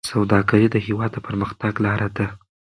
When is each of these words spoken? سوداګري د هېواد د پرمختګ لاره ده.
سوداګري 0.11 0.67
د 0.71 0.75
هېواد 0.85 1.09
د 1.13 1.17
پرمختګ 1.27 1.73
لاره 1.85 2.09
ده. 2.17 2.27